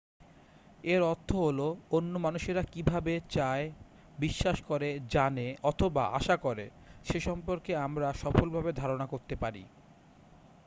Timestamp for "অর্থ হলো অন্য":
1.07-2.13